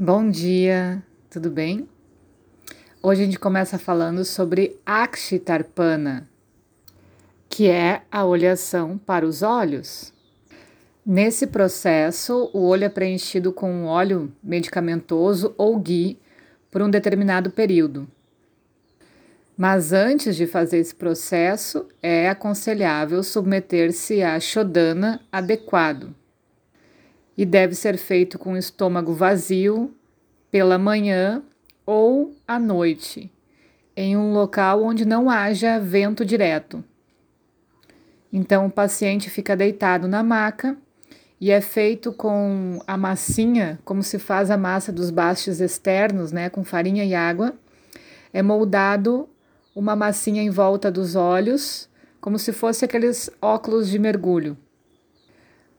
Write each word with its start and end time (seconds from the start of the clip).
Bom 0.00 0.30
dia, 0.30 1.02
tudo 1.28 1.50
bem? 1.50 1.88
Hoje 3.02 3.22
a 3.22 3.24
gente 3.24 3.36
começa 3.36 3.80
falando 3.80 4.24
sobre 4.24 4.78
Akshitarpana, 4.86 6.30
que 7.48 7.66
é 7.66 8.02
a 8.08 8.24
olhação 8.24 8.96
para 8.96 9.26
os 9.26 9.42
olhos. 9.42 10.12
Nesse 11.04 11.48
processo, 11.48 12.48
o 12.52 12.60
olho 12.60 12.84
é 12.84 12.88
preenchido 12.88 13.52
com 13.52 13.72
um 13.72 13.86
óleo 13.86 14.32
medicamentoso 14.40 15.52
ou 15.58 15.76
ghee 15.76 16.16
por 16.70 16.80
um 16.80 16.88
determinado 16.88 17.50
período. 17.50 18.06
Mas 19.56 19.92
antes 19.92 20.36
de 20.36 20.46
fazer 20.46 20.78
esse 20.78 20.94
processo, 20.94 21.88
é 22.00 22.28
aconselhável 22.28 23.20
submeter-se 23.24 24.22
a 24.22 24.38
Shodana 24.38 25.20
adequado 25.32 26.14
e 27.38 27.46
deve 27.46 27.76
ser 27.76 27.96
feito 27.96 28.36
com 28.36 28.54
o 28.54 28.56
estômago 28.56 29.14
vazio, 29.14 29.94
pela 30.50 30.76
manhã 30.76 31.40
ou 31.86 32.34
à 32.48 32.58
noite, 32.58 33.30
em 33.96 34.16
um 34.16 34.32
local 34.32 34.82
onde 34.82 35.04
não 35.04 35.30
haja 35.30 35.78
vento 35.78 36.24
direto. 36.24 36.82
Então 38.32 38.66
o 38.66 38.70
paciente 38.70 39.30
fica 39.30 39.56
deitado 39.56 40.08
na 40.08 40.20
maca 40.20 40.76
e 41.40 41.52
é 41.52 41.60
feito 41.60 42.12
com 42.12 42.80
a 42.84 42.96
massinha, 42.96 43.78
como 43.84 44.02
se 44.02 44.18
faz 44.18 44.50
a 44.50 44.56
massa 44.56 44.90
dos 44.90 45.10
bastes 45.10 45.60
externos, 45.60 46.32
né, 46.32 46.50
com 46.50 46.64
farinha 46.64 47.04
e 47.04 47.14
água. 47.14 47.54
É 48.32 48.42
moldado 48.42 49.28
uma 49.76 49.94
massinha 49.94 50.42
em 50.42 50.50
volta 50.50 50.90
dos 50.90 51.14
olhos, 51.14 51.88
como 52.20 52.36
se 52.36 52.52
fosse 52.52 52.84
aqueles 52.84 53.30
óculos 53.40 53.88
de 53.88 53.96
mergulho 53.96 54.56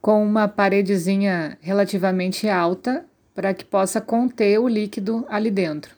com 0.01 0.23
uma 0.23 0.47
paredezinha 0.47 1.57
relativamente 1.61 2.47
alta 2.47 3.05
para 3.35 3.53
que 3.53 3.65
possa 3.65 4.01
conter 4.01 4.59
o 4.59 4.67
líquido 4.67 5.25
ali 5.29 5.51
dentro. 5.51 5.95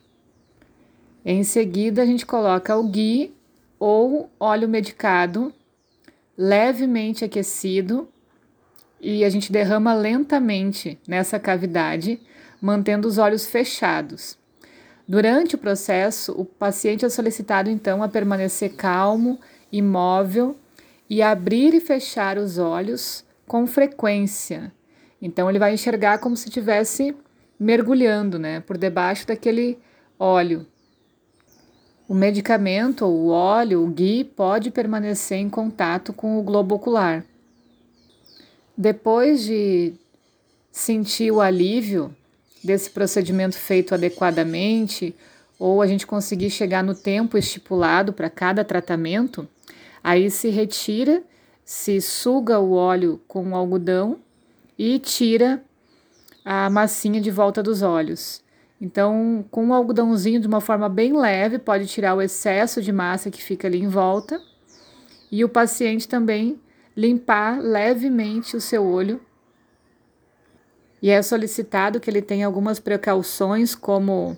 Em 1.23 1.44
seguida, 1.44 2.02
a 2.02 2.06
gente 2.06 2.25
coloca 2.25 2.75
o 2.75 2.88
ghee 2.88 3.34
ou 3.80 4.30
óleo 4.40 4.67
medicado 4.67 5.53
levemente 6.38 7.23
aquecido 7.23 8.08
e 9.00 9.23
a 9.23 9.30
gente 9.30 9.52
derrama 9.52 9.94
lentamente 9.94 11.00
nessa 11.08 11.40
cavidade, 11.40 12.20
mantendo 12.62 13.08
os 13.08 13.18
olhos 13.18 13.45
fechados. 13.45 14.38
Durante 15.08 15.56
o 15.56 15.58
processo, 15.58 16.31
o 16.34 16.45
paciente 16.45 17.03
é 17.03 17.09
solicitado 17.09 17.70
então 17.70 18.02
a 18.02 18.08
permanecer 18.08 18.73
calmo, 18.75 19.40
imóvel 19.72 20.56
e 21.09 21.22
abrir 21.22 21.73
e 21.73 21.81
fechar 21.81 22.38
os 22.38 22.58
olhos 22.58 23.25
com 23.47 23.66
frequência. 23.67 24.72
Então 25.22 25.50
ele 25.50 25.59
vai 25.59 25.73
enxergar 25.73 26.20
como 26.20 26.36
se 26.36 26.47
estivesse 26.47 27.16
mergulhando, 27.59 28.39
né, 28.39 28.59
por 28.61 28.78
debaixo 28.78 29.28
daquele 29.28 29.78
óleo. 30.17 30.66
O 32.08 32.14
medicamento, 32.14 33.06
o 33.06 33.28
óleo, 33.30 33.84
o 33.84 33.88
ghee 33.88 34.23
pode 34.23 34.72
permanecer 34.72 35.38
em 35.38 35.50
contato 35.50 36.12
com 36.12 36.39
o 36.39 36.44
globo 36.44 36.75
ocular. 36.75 37.23
Depois 38.75 39.44
de 39.44 39.94
sentir 40.72 41.31
o 41.31 41.39
alívio 41.39 42.16
desse 42.64 42.89
procedimento 42.89 43.58
feito 43.58 43.94
adequadamente, 43.94 45.16
ou 45.59 45.81
a 45.81 45.88
gente 45.88 46.08
conseguir 46.08 46.50
chegar 46.50 46.84
no 46.84 46.95
tempo 46.95 47.38
estipulado 47.38 48.12
para 48.12 48.30
cada 48.30 48.64
tratamento, 48.64 49.47
aí 50.03 50.31
se 50.31 50.50
retira 50.50 51.22
se 51.64 52.02
suga 52.02 52.59
o 52.59 52.73
óleo 52.73 53.22
com 53.28 53.52
o 53.52 53.56
algodão 53.56 54.20
e 54.78 55.00
tira 55.00 55.64
a 56.44 56.70
massinha 56.70 57.22
de 57.22 57.31
volta 57.31 57.62
dos 57.62 57.81
olhos. 57.81 58.44
Então, 58.80 59.45
com 59.52 59.68
o 59.70 59.73
algodãozinho 59.73 60.40
de 60.40 60.48
uma 60.48 60.59
forma 60.59 60.90
bem 60.90 61.16
leve, 61.16 61.59
pode 61.59 61.86
tirar 61.86 62.16
o 62.16 62.22
excesso 62.22 62.81
de 62.81 62.92
massa 62.92 63.30
que 63.30 63.42
fica 63.42 63.68
ali 63.68 63.80
em 63.80 63.88
volta. 63.88 64.42
E 65.31 65.46
o 65.46 65.50
paciente 65.50 66.08
também 66.08 66.59
limpar 66.97 67.62
levemente 67.62 68.58
o 68.58 68.62
seu 68.62 68.84
olho. 68.84 69.22
E 71.02 71.09
é 71.09 71.22
solicitado 71.22 72.00
que 72.00 72.09
ele 72.09 72.22
tenha 72.22 72.46
algumas 72.46 72.80
precauções, 72.80 73.75
como 73.75 74.38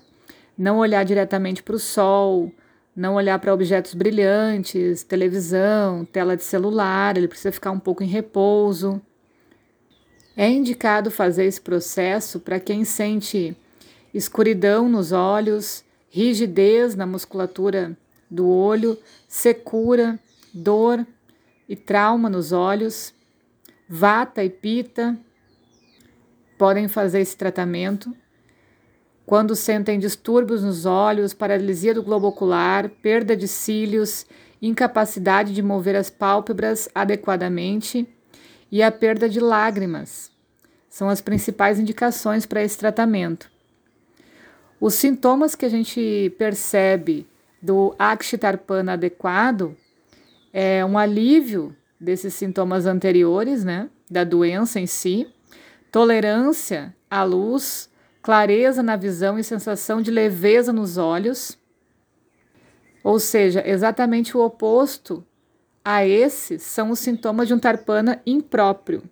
não 0.56 0.78
olhar 0.78 1.04
diretamente 1.04 1.62
para 1.62 1.76
o 1.76 1.80
sol, 1.80 2.52
não 2.94 3.14
olhar 3.14 3.38
para 3.38 3.52
objetos 3.52 3.94
brilhantes, 3.94 5.02
televisão, 5.02 6.04
tela 6.04 6.36
de 6.36 6.44
celular, 6.44 7.16
ele 7.16 7.26
precisa 7.26 7.50
ficar 7.50 7.72
um 7.72 7.78
pouco 7.78 8.04
em 8.04 8.06
repouso. 8.06 9.00
É 10.36 10.48
indicado 10.48 11.10
fazer 11.10 11.44
esse 11.44 11.60
processo 11.60 12.38
para 12.38 12.60
quem 12.60 12.84
sente 12.84 13.56
escuridão 14.12 14.88
nos 14.88 15.10
olhos, 15.10 15.84
rigidez 16.08 16.94
na 16.94 17.06
musculatura 17.06 17.96
do 18.30 18.48
olho, 18.48 18.96
secura, 19.28 20.18
dor 20.52 21.04
e 21.68 21.74
trauma 21.74 22.30
nos 22.30 22.52
olhos, 22.52 23.12
vata 23.88 24.44
e 24.44 24.50
pita. 24.50 25.18
Podem 26.56 26.86
fazer 26.86 27.20
esse 27.20 27.36
tratamento 27.36 28.14
quando 29.26 29.56
sentem 29.56 29.98
distúrbios 29.98 30.62
nos 30.62 30.84
olhos, 30.84 31.32
paralisia 31.32 31.94
do 31.94 32.02
globo 32.02 32.28
ocular, 32.28 32.88
perda 32.88 33.36
de 33.36 33.48
cílios, 33.48 34.26
incapacidade 34.60 35.54
de 35.54 35.62
mover 35.62 35.96
as 35.96 36.10
pálpebras 36.10 36.88
adequadamente 36.94 38.06
e 38.70 38.82
a 38.82 38.92
perda 38.92 39.28
de 39.28 39.40
lágrimas. 39.40 40.30
São 40.88 41.08
as 41.08 41.20
principais 41.20 41.78
indicações 41.78 42.44
para 42.44 42.62
esse 42.62 42.78
tratamento. 42.78 43.50
Os 44.80 44.94
sintomas 44.94 45.54
que 45.54 45.64
a 45.64 45.68
gente 45.68 46.34
percebe 46.38 47.26
do 47.60 47.94
Akshitarpana 47.98 48.92
adequado 48.92 49.74
é 50.52 50.84
um 50.84 50.98
alívio 50.98 51.74
desses 51.98 52.34
sintomas 52.34 52.84
anteriores, 52.84 53.64
né, 53.64 53.88
da 54.10 54.22
doença 54.22 54.78
em 54.78 54.86
si, 54.86 55.26
tolerância 55.90 56.94
à 57.10 57.22
luz, 57.22 57.88
clareza 58.24 58.82
na 58.82 58.96
visão 58.96 59.38
e 59.38 59.44
sensação 59.44 60.00
de 60.00 60.10
leveza 60.10 60.72
nos 60.72 60.96
olhos, 60.96 61.58
ou 63.02 63.20
seja, 63.20 63.62
exatamente 63.68 64.34
o 64.34 64.40
oposto 64.40 65.22
a 65.84 66.06
esses 66.06 66.62
são 66.62 66.90
os 66.90 67.00
sintomas 67.00 67.46
de 67.46 67.52
um 67.52 67.58
tarpana 67.58 68.22
impróprio. 68.24 69.02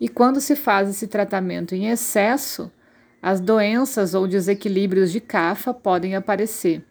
E 0.00 0.08
quando 0.08 0.40
se 0.40 0.56
faz 0.56 0.90
esse 0.90 1.06
tratamento 1.06 1.76
em 1.76 1.90
excesso, 1.90 2.72
as 3.22 3.40
doenças 3.40 4.14
ou 4.14 4.26
desequilíbrios 4.26 5.12
de 5.12 5.20
cafa 5.20 5.72
podem 5.72 6.16
aparecer. 6.16 6.84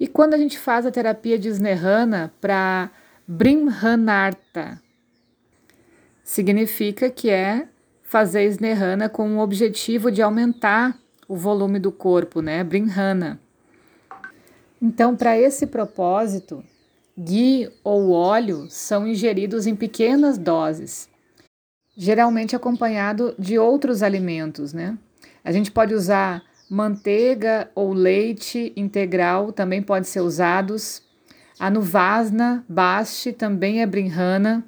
E 0.00 0.08
quando 0.08 0.34
a 0.34 0.38
gente 0.38 0.58
faz 0.58 0.84
a 0.84 0.90
terapia 0.90 1.38
de 1.38 1.48
Snehana 1.48 2.34
para 2.40 2.90
Brimhanarta, 3.24 4.82
significa 6.24 7.08
que 7.08 7.30
é 7.30 7.68
fazer 8.08 8.46
Snehana 8.46 9.06
com 9.06 9.36
o 9.36 9.40
objetivo 9.40 10.10
de 10.10 10.22
aumentar 10.22 10.98
o 11.28 11.36
volume 11.36 11.78
do 11.78 11.92
corpo, 11.92 12.40
né? 12.40 12.64
Brinhana. 12.64 13.38
Então, 14.80 15.14
para 15.14 15.38
esse 15.38 15.66
propósito, 15.66 16.64
ghee 17.16 17.70
ou 17.84 18.10
óleo 18.12 18.66
são 18.70 19.06
ingeridos 19.06 19.66
em 19.66 19.76
pequenas 19.76 20.38
doses, 20.38 21.06
geralmente 21.94 22.56
acompanhado 22.56 23.34
de 23.38 23.58
outros 23.58 24.02
alimentos, 24.02 24.72
né? 24.72 24.96
A 25.44 25.52
gente 25.52 25.70
pode 25.70 25.92
usar 25.92 26.42
manteiga 26.70 27.70
ou 27.74 27.92
leite 27.92 28.72
integral, 28.74 29.52
também 29.52 29.82
pode 29.82 30.08
ser 30.08 30.20
usados. 30.20 31.02
A 31.60 31.68
nuvasna, 31.68 32.64
baste, 32.66 33.32
também 33.32 33.82
é 33.82 33.86
brinhana. 33.86 34.64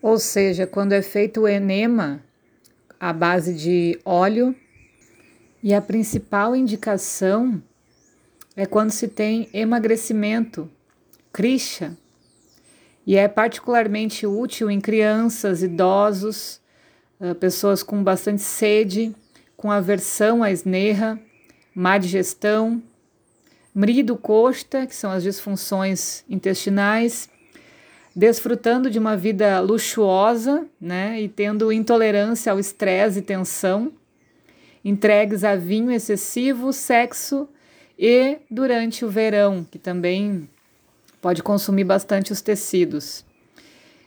Ou 0.00 0.18
seja, 0.18 0.66
quando 0.66 0.92
é 0.92 1.02
feito 1.02 1.42
o 1.42 1.48
enema, 1.48 2.22
à 3.00 3.12
base 3.12 3.54
de 3.54 3.98
óleo. 4.04 4.54
E 5.62 5.72
a 5.72 5.80
principal 5.80 6.54
indicação 6.54 7.62
é 8.54 8.66
quando 8.66 8.90
se 8.90 9.08
tem 9.08 9.48
emagrecimento, 9.54 10.70
krisha, 11.32 11.96
e 13.06 13.16
é 13.16 13.26
particularmente 13.26 14.26
útil 14.26 14.70
em 14.70 14.80
crianças, 14.80 15.62
idosos, 15.62 16.60
ah, 17.18 17.34
pessoas 17.34 17.82
com 17.82 18.04
bastante 18.04 18.42
sede, 18.42 19.14
com 19.56 19.70
aversão 19.70 20.42
à 20.42 20.50
esnerra, 20.50 21.18
má 21.74 21.96
digestão, 21.96 22.82
mrido 23.74 24.16
costa, 24.16 24.86
que 24.86 24.94
são 24.94 25.10
as 25.10 25.22
disfunções 25.22 26.22
intestinais, 26.28 27.29
desfrutando 28.14 28.90
de 28.90 28.98
uma 28.98 29.16
vida 29.16 29.60
luxuosa, 29.60 30.66
né, 30.80 31.20
e 31.20 31.28
tendo 31.28 31.72
intolerância 31.72 32.52
ao 32.52 32.58
estresse 32.58 33.20
e 33.20 33.22
tensão, 33.22 33.92
entregues 34.84 35.44
a 35.44 35.54
vinho 35.54 35.90
excessivo, 35.90 36.72
sexo 36.72 37.48
e 37.98 38.38
durante 38.50 39.04
o 39.04 39.10
verão, 39.10 39.64
que 39.70 39.78
também 39.78 40.48
pode 41.20 41.42
consumir 41.42 41.84
bastante 41.84 42.32
os 42.32 42.40
tecidos. 42.40 43.24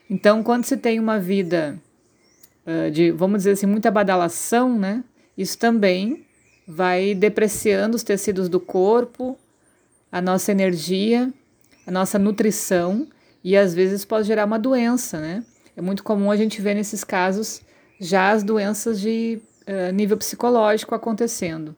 Então, 0.10 0.44
quando 0.44 0.66
se 0.66 0.76
tem 0.76 1.00
uma 1.00 1.20
vida 1.20 1.80
uh, 2.66 2.92
de, 2.92 3.12
vamos 3.12 3.40
dizer 3.40 3.52
assim, 3.52 3.68
muita 3.68 3.90
badalação, 3.92 4.78
né, 4.78 5.04
Isso 5.38 5.58
também 5.58 6.26
vai 6.68 7.16
depreciando 7.16 7.96
os 7.96 8.04
tecidos 8.04 8.48
do 8.48 8.60
corpo, 8.60 9.38
a 10.12 10.22
nossa 10.22 10.52
energia, 10.52 11.32
a 11.86 11.92
nossa 11.92 12.20
nutrição 12.20 13.08
e 13.44 13.58
às 13.58 13.74
vezes 13.74 14.06
pode 14.06 14.28
gerar 14.28 14.46
uma 14.46 14.58
doença, 14.58 15.20
né? 15.20 15.44
É 15.76 15.82
muito 15.82 16.04
comum 16.04 16.32
a 16.32 16.38
gente 16.38 16.62
ver 16.62 16.76
nesses 16.76 17.04
casos 17.04 17.62
já 18.00 18.32
as 18.32 18.44
doenças 18.44 19.00
de 19.00 19.40
uh, 19.68 19.92
nível 19.94 20.18
psicológico 20.18 20.96
acontecendo. 20.96 21.76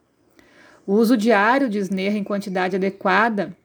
O 0.85 0.93
uso 0.93 1.17
diário 1.17 1.69
de 1.69 1.79
Snerra 1.79 2.17
em 2.17 2.23
quantidade 2.23 2.75
adequada 2.75 3.55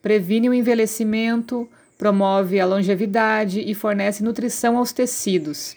previne 0.00 0.48
o 0.48 0.54
envelhecimento, 0.54 1.68
promove 1.98 2.58
a 2.58 2.64
longevidade 2.64 3.60
e 3.60 3.74
fornece 3.74 4.22
nutrição 4.22 4.78
aos 4.78 4.92
tecidos. 4.92 5.76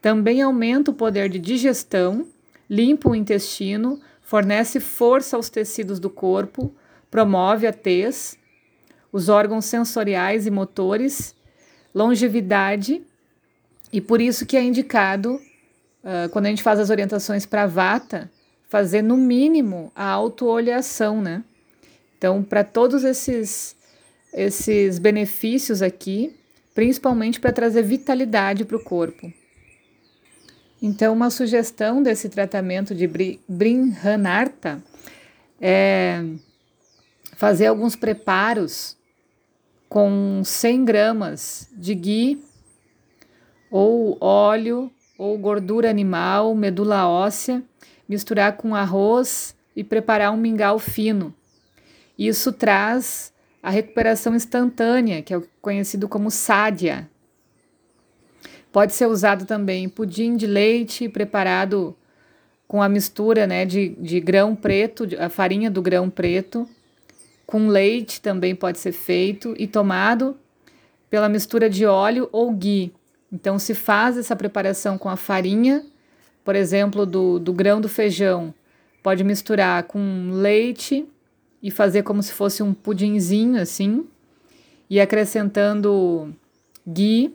Também 0.00 0.40
aumenta 0.40 0.90
o 0.90 0.94
poder 0.94 1.28
de 1.28 1.38
digestão, 1.38 2.26
limpa 2.68 3.10
o 3.10 3.14
intestino, 3.14 4.00
fornece 4.22 4.80
força 4.80 5.36
aos 5.36 5.50
tecidos 5.50 6.00
do 6.00 6.08
corpo, 6.08 6.74
promove 7.10 7.66
a 7.66 7.72
tez, 7.72 8.38
os 9.14 9.28
órgãos 9.28 9.66
sensoriais 9.66 10.44
e 10.44 10.50
motores, 10.50 11.36
longevidade, 11.94 13.00
e 13.92 14.00
por 14.00 14.20
isso 14.20 14.44
que 14.44 14.56
é 14.56 14.62
indicado, 14.64 15.36
uh, 16.02 16.28
quando 16.32 16.46
a 16.46 16.48
gente 16.48 16.64
faz 16.64 16.80
as 16.80 16.90
orientações 16.90 17.46
para 17.46 17.64
vata, 17.64 18.28
fazer 18.68 19.02
no 19.02 19.16
mínimo 19.16 19.92
a 19.94 20.04
autoolhação, 20.10 21.22
né? 21.22 21.44
Então, 22.18 22.42
para 22.42 22.64
todos 22.64 23.04
esses, 23.04 23.76
esses 24.32 24.98
benefícios 24.98 25.80
aqui, 25.80 26.34
principalmente 26.74 27.38
para 27.38 27.52
trazer 27.52 27.82
vitalidade 27.82 28.64
para 28.64 28.76
o 28.76 28.82
corpo. 28.82 29.32
Então, 30.82 31.12
uma 31.12 31.30
sugestão 31.30 32.02
desse 32.02 32.28
tratamento 32.28 32.96
de 32.96 33.08
Brinhanarta 33.48 34.82
é 35.60 36.20
fazer 37.36 37.66
alguns 37.66 37.94
preparos 37.94 38.96
com 39.94 40.42
100 40.42 40.84
gramas 40.84 41.68
de 41.70 41.94
ghee 41.94 42.42
ou 43.70 44.18
óleo 44.20 44.90
ou 45.16 45.38
gordura 45.38 45.88
animal, 45.88 46.52
medula 46.52 47.06
óssea, 47.06 47.62
misturar 48.08 48.56
com 48.56 48.74
arroz 48.74 49.54
e 49.76 49.84
preparar 49.84 50.32
um 50.32 50.36
mingau 50.36 50.80
fino. 50.80 51.32
Isso 52.18 52.52
traz 52.52 53.32
a 53.62 53.70
recuperação 53.70 54.34
instantânea, 54.34 55.22
que 55.22 55.32
é 55.32 55.40
conhecido 55.62 56.08
como 56.08 56.28
sádia. 56.28 57.08
Pode 58.72 58.94
ser 58.94 59.06
usado 59.06 59.46
também 59.46 59.88
pudim 59.88 60.36
de 60.36 60.48
leite 60.48 61.08
preparado 61.08 61.96
com 62.66 62.82
a 62.82 62.88
mistura 62.88 63.46
né, 63.46 63.64
de, 63.64 63.90
de 63.90 64.18
grão 64.18 64.56
preto, 64.56 65.06
a 65.20 65.28
farinha 65.28 65.70
do 65.70 65.80
grão 65.80 66.10
preto, 66.10 66.68
com 67.46 67.68
leite 67.68 68.20
também 68.20 68.54
pode 68.54 68.78
ser 68.78 68.92
feito 68.92 69.54
e 69.58 69.66
tomado 69.66 70.36
pela 71.10 71.28
mistura 71.28 71.68
de 71.68 71.86
óleo 71.86 72.28
ou 72.32 72.52
ghee. 72.52 72.92
Então, 73.32 73.58
se 73.58 73.74
faz 73.74 74.16
essa 74.16 74.34
preparação 74.34 74.96
com 74.96 75.08
a 75.08 75.16
farinha, 75.16 75.84
por 76.44 76.54
exemplo, 76.54 77.04
do, 77.04 77.38
do 77.38 77.52
grão 77.52 77.80
do 77.80 77.88
feijão, 77.88 78.54
pode 79.02 79.24
misturar 79.24 79.84
com 79.84 80.30
leite 80.32 81.06
e 81.62 81.70
fazer 81.70 82.02
como 82.02 82.22
se 82.22 82.32
fosse 82.32 82.62
um 82.62 82.74
pudinzinho 82.74 83.60
assim, 83.60 84.06
e 84.88 85.00
acrescentando 85.00 86.34
ghee 86.86 87.34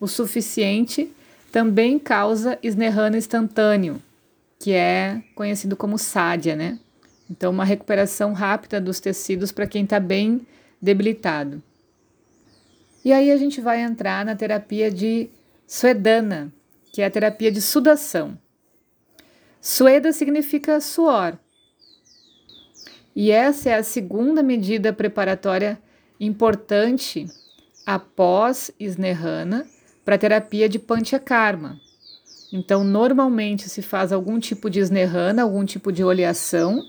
o 0.00 0.06
suficiente, 0.06 1.12
também 1.52 1.98
causa 1.98 2.58
esnerrano 2.62 3.16
instantâneo, 3.16 4.00
que 4.58 4.72
é 4.72 5.22
conhecido 5.34 5.76
como 5.76 5.98
sádia, 5.98 6.56
né? 6.56 6.78
Então, 7.30 7.52
uma 7.52 7.64
recuperação 7.64 8.32
rápida 8.32 8.80
dos 8.80 8.98
tecidos 8.98 9.52
para 9.52 9.66
quem 9.66 9.84
está 9.84 10.00
bem 10.00 10.46
debilitado. 10.82 11.62
E 13.04 13.12
aí 13.12 13.30
a 13.30 13.36
gente 13.36 13.60
vai 13.60 13.80
entrar 13.80 14.24
na 14.24 14.34
terapia 14.34 14.90
de 14.90 15.30
Suedana, 15.66 16.52
que 16.92 17.00
é 17.00 17.06
a 17.06 17.10
terapia 17.10 17.52
de 17.52 17.62
sudação. 17.62 18.36
Sueda 19.60 20.12
significa 20.12 20.80
suor, 20.80 21.38
e 23.14 23.30
essa 23.30 23.70
é 23.70 23.74
a 23.74 23.82
segunda 23.82 24.42
medida 24.42 24.92
preparatória 24.92 25.78
importante 26.18 27.26
após 27.84 28.70
Snehana 28.78 29.66
para 30.04 30.14
a 30.14 30.18
terapia 30.18 30.68
de 30.68 30.78
Panchakarma. 30.78 31.78
Então, 32.52 32.84
normalmente 32.84 33.68
se 33.68 33.82
faz 33.82 34.12
algum 34.12 34.38
tipo 34.38 34.70
de 34.70 34.80
Snehana, 34.80 35.42
algum 35.42 35.64
tipo 35.64 35.92
de 35.92 36.04
oleação, 36.04 36.82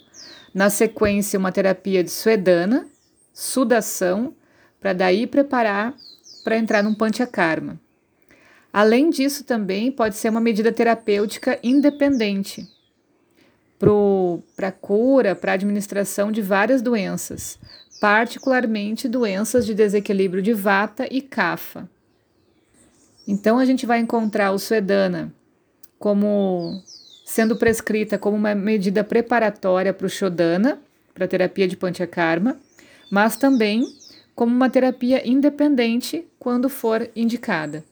na 0.53 0.69
sequência 0.69 1.39
uma 1.39 1.51
terapia 1.51 2.03
de 2.03 2.11
Swedana, 2.11 2.87
sudação, 3.33 4.35
para 4.79 4.93
daí 4.93 5.27
preparar 5.27 5.95
para 6.43 6.57
entrar 6.57 6.83
num 6.83 6.93
Panchakarma. 6.93 7.79
Além 8.73 9.09
disso, 9.09 9.43
também 9.43 9.91
pode 9.91 10.15
ser 10.15 10.29
uma 10.29 10.41
medida 10.41 10.71
terapêutica 10.71 11.59
independente 11.63 12.67
para 14.55 14.71
cura, 14.71 15.35
para 15.35 15.53
administração 15.53 16.31
de 16.31 16.41
várias 16.41 16.81
doenças, 16.81 17.59
particularmente 17.99 19.09
doenças 19.09 19.65
de 19.65 19.73
desequilíbrio 19.73 20.41
de 20.41 20.53
vata 20.53 21.07
e 21.09 21.21
kapha. 21.21 21.89
Então 23.27 23.57
a 23.57 23.65
gente 23.65 23.85
vai 23.85 23.99
encontrar 23.99 24.51
o 24.51 24.59
Suedana 24.59 25.33
como 25.97 26.81
sendo 27.31 27.55
prescrita 27.55 28.17
como 28.17 28.35
uma 28.35 28.53
medida 28.53 29.05
preparatória 29.05 29.93
para 29.93 30.05
o 30.05 30.09
Shodana, 30.09 30.81
para 31.13 31.23
a 31.23 31.27
terapia 31.29 31.65
de 31.65 31.77
Panchakarma, 31.77 32.57
mas 33.09 33.37
também 33.37 33.85
como 34.35 34.53
uma 34.53 34.69
terapia 34.69 35.25
independente 35.25 36.27
quando 36.37 36.67
for 36.67 37.09
indicada. 37.15 37.85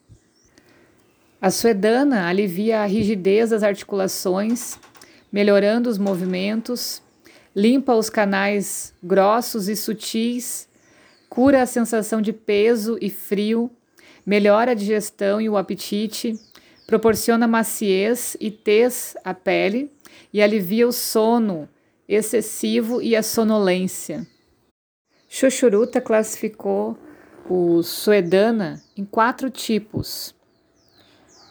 A 1.41 1.49
Suedana 1.49 2.27
alivia 2.27 2.81
a 2.81 2.85
rigidez 2.85 3.51
das 3.51 3.63
articulações 3.63 4.77
melhorando 5.31 5.89
os 5.89 5.97
movimentos, 5.97 7.01
limpa 7.55 7.95
os 7.95 8.09
canais 8.09 8.93
grossos 9.01 9.69
e 9.69 9.75
sutis, 9.77 10.67
cura 11.29 11.61
a 11.61 11.65
sensação 11.65 12.21
de 12.21 12.33
peso 12.33 12.97
e 12.99 13.09
frio, 13.09 13.71
melhora 14.25 14.71
a 14.71 14.75
digestão 14.75 15.39
e 15.39 15.47
o 15.47 15.55
apetite, 15.55 16.37
proporciona 16.89 17.47
maciez 17.47 18.35
e 18.39 18.49
tez 18.49 19.15
à 19.23 19.31
pele 19.31 19.93
e 20.33 20.41
alivia 20.41 20.87
o 20.87 20.91
sono 20.91 21.69
excessivo 22.07 22.99
e 22.99 23.15
a 23.15 23.21
sonolência. 23.21 24.25
Xoxuruta 25.27 26.01
classificou 26.01 26.97
o 27.47 27.83
Suedana 27.83 28.81
em 28.97 29.05
quatro 29.05 29.51
tipos. 29.51 30.33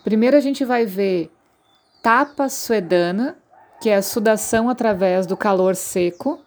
Primeiro 0.02 0.36
a 0.36 0.40
gente 0.40 0.64
vai 0.64 0.84
ver 0.84 1.30
tapa 2.02 2.48
suedana, 2.48 3.38
que 3.80 3.90
é 3.90 3.94
a 3.94 4.02
sudação 4.02 4.68
através 4.68 5.24
do 5.24 5.36
calor 5.36 5.76
seco, 5.76 6.40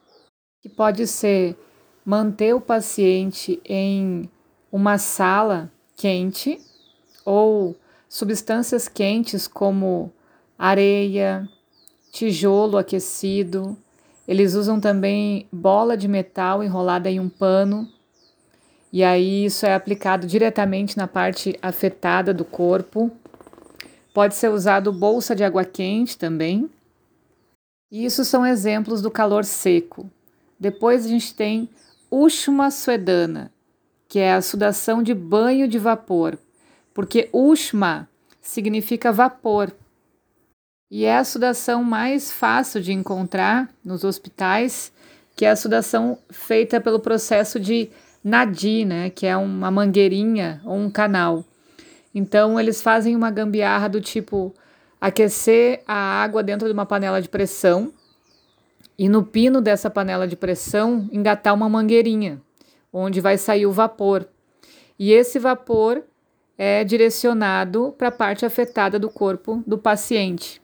que 0.62 0.68
pode 0.68 1.08
ser 1.08 1.58
manter 2.04 2.54
o 2.54 2.60
paciente 2.60 3.62
em 3.64 4.30
uma 4.70 4.98
sala 4.98 5.72
quente 5.96 6.60
ou 7.24 7.74
substâncias 8.12 8.90
quentes 8.90 9.48
como 9.48 10.12
areia, 10.60 11.48
tijolo 12.12 12.78
aquecido. 12.78 13.78
Eles 14.28 14.54
usam 14.54 14.82
também 14.82 15.48
bola 15.50 15.96
de 15.96 16.10
metal 16.10 16.62
enrolada 16.62 17.10
em 17.10 17.22
um 17.22 17.30
pano. 17.30 17.88
E 18.92 19.02
aí 19.02 19.46
isso 19.46 19.66
é 19.66 19.74
aplicado 19.74 20.28
diretamente 20.28 20.98
na 20.98 21.08
parte 21.08 21.58
afetada 21.62 22.34
do 22.34 22.44
corpo. 22.44 23.10
Pode 24.14 24.36
ser 24.36 24.50
usado 24.50 24.92
bolsa 24.92 25.34
de 25.34 25.46
água 25.46 25.64
quente 25.64 26.18
também. 26.18 26.70
E 27.90 28.04
isso 28.04 28.26
são 28.26 28.46
exemplos 28.46 29.02
do 29.02 29.10
calor 29.10 29.46
seco. 29.46 30.12
Depois 30.60 31.06
a 31.06 31.08
gente 31.08 31.34
tem 31.34 31.70
Ushma 32.12 32.72
Suedana, 32.72 33.54
que 34.10 34.20
é 34.20 34.34
a 34.34 34.42
sudação 34.42 35.02
de 35.02 35.14
banho 35.14 35.66
de 35.66 35.80
vapor, 35.80 36.38
porque 36.94 37.30
Ushma 37.32 38.08
significa 38.42 39.12
vapor. 39.12 39.72
E 40.90 41.06
é 41.06 41.18
a 41.18 41.24
sudação 41.24 41.84
mais 41.84 42.32
fácil 42.32 42.82
de 42.82 42.92
encontrar 42.92 43.70
nos 43.84 44.04
hospitais, 44.04 44.92
que 45.36 45.46
é 45.46 45.52
a 45.52 45.56
sudação 45.56 46.18
feita 46.30 46.82
pelo 46.82 47.00
processo 47.00 47.60
de 47.60 47.90
nadi, 48.24 48.84
né, 48.84 49.10
que 49.10 49.26
é 49.26 49.36
uma 49.38 49.72
mangueirinha 49.72 50.62
ou 50.66 50.76
um 50.76 50.90
canal. 50.90 51.46
Então 52.14 52.60
eles 52.60 52.82
fazem 52.82 53.16
uma 53.16 53.32
gambiarra 53.32 53.88
do 53.88 54.02
tipo 54.02 54.54
aquecer 55.00 55.82
a 55.88 55.96
água 55.96 56.44
dentro 56.44 56.68
de 56.68 56.74
uma 56.74 56.86
panela 56.86 57.22
de 57.22 57.30
pressão 57.30 57.92
e 58.98 59.10
no 59.10 59.24
pino 59.24 59.62
dessa 59.62 59.90
panela 59.90 60.28
de 60.28 60.36
pressão 60.36 61.10
engatar 61.12 61.56
uma 61.56 61.70
mangueirinha, 61.70 62.42
onde 62.94 63.20
vai 63.22 63.38
sair 63.38 63.66
o 63.66 63.72
vapor. 63.72 64.28
E 65.00 65.12
esse 65.12 65.40
vapor 65.40 66.04
é 66.64 66.84
direcionado 66.84 67.92
para 67.98 68.10
a 68.10 68.12
parte 68.12 68.46
afetada 68.46 69.00
do 69.00 69.10
corpo 69.10 69.64
do 69.66 69.80
paciente. 69.80 70.62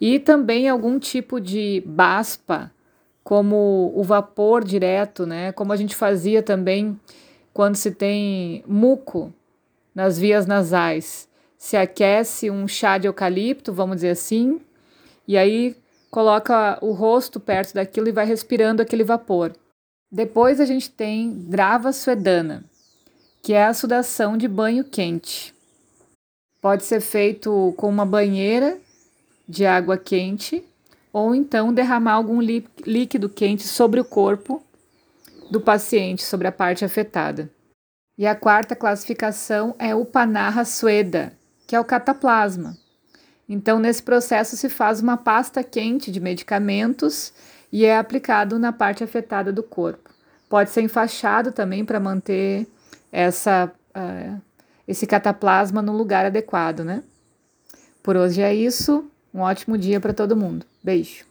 E 0.00 0.18
também 0.18 0.68
algum 0.68 0.98
tipo 0.98 1.40
de 1.40 1.80
baspa, 1.86 2.72
como 3.22 3.92
o 3.94 4.02
vapor 4.02 4.64
direto, 4.64 5.24
né? 5.24 5.52
Como 5.52 5.72
a 5.72 5.76
gente 5.76 5.94
fazia 5.94 6.42
também 6.42 6.98
quando 7.54 7.76
se 7.76 7.92
tem 7.92 8.64
muco 8.66 9.32
nas 9.94 10.18
vias 10.18 10.44
nasais. 10.44 11.28
Se 11.56 11.76
aquece 11.76 12.50
um 12.50 12.66
chá 12.66 12.98
de 12.98 13.06
eucalipto, 13.06 13.72
vamos 13.72 13.98
dizer 13.98 14.10
assim, 14.10 14.60
e 15.24 15.38
aí 15.38 15.76
coloca 16.10 16.80
o 16.82 16.90
rosto 16.90 17.38
perto 17.38 17.74
daquilo 17.74 18.08
e 18.08 18.12
vai 18.12 18.26
respirando 18.26 18.82
aquele 18.82 19.04
vapor. 19.04 19.52
Depois 20.10 20.60
a 20.60 20.64
gente 20.64 20.90
tem 20.90 21.30
Drava 21.46 21.92
Suedana, 21.92 22.64
que 23.42 23.52
é 23.52 23.64
a 23.64 23.74
sudação 23.74 24.36
de 24.36 24.46
banho 24.46 24.84
quente. 24.84 25.54
Pode 26.60 26.84
ser 26.84 27.00
feito 27.00 27.72
com 27.76 27.88
uma 27.88 28.04
banheira 28.04 28.78
de 29.48 29.64
água 29.64 29.96
quente 29.96 30.62
ou 31.12 31.34
então 31.34 31.72
derramar 31.72 32.12
algum 32.12 32.40
líquido 32.40 33.28
quente 33.28 33.66
sobre 33.66 33.98
o 33.98 34.04
corpo 34.04 34.62
do 35.50 35.60
paciente, 35.60 36.22
sobre 36.22 36.46
a 36.46 36.52
parte 36.52 36.84
afetada. 36.84 37.50
E 38.16 38.26
a 38.26 38.34
quarta 38.34 38.76
classificação 38.76 39.74
é 39.78 39.94
o 39.94 40.04
Panarra 40.04 40.64
Sueda, 40.64 41.32
que 41.66 41.74
é 41.74 41.80
o 41.80 41.84
cataplasma. 41.84 42.76
Então, 43.48 43.80
nesse 43.80 44.02
processo 44.02 44.56
se 44.56 44.68
faz 44.68 45.00
uma 45.00 45.16
pasta 45.16 45.64
quente 45.64 46.12
de 46.12 46.20
medicamentos 46.20 47.32
e 47.72 47.84
é 47.84 47.96
aplicado 47.96 48.58
na 48.58 48.72
parte 48.72 49.02
afetada 49.02 49.52
do 49.52 49.62
corpo. 49.62 50.10
Pode 50.48 50.70
ser 50.70 50.82
enfaixado 50.82 51.50
também 51.50 51.84
para 51.84 51.98
manter 51.98 52.68
essa, 53.12 53.72
uh, 53.96 54.40
esse 54.86 55.06
cataplasma 55.06 55.82
no 55.82 55.92
lugar 55.92 56.26
adequado, 56.26 56.80
né? 56.84 57.02
Por 58.02 58.16
hoje 58.16 58.40
é 58.40 58.54
isso. 58.54 59.10
Um 59.32 59.40
ótimo 59.40 59.78
dia 59.78 60.00
para 60.00 60.12
todo 60.12 60.36
mundo. 60.36 60.66
Beijo. 60.82 61.29